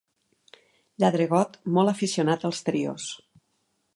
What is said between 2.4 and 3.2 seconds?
als trios.